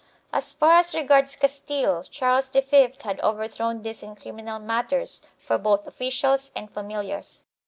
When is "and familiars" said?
6.55-7.43